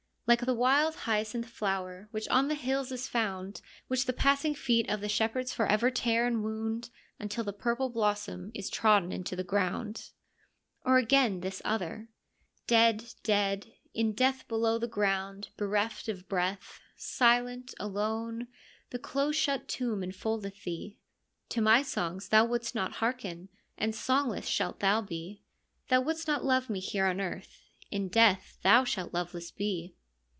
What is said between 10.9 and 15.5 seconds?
LYRIC POETS 41 Or, again, this other: Dead, dead.— In death, Below the ground,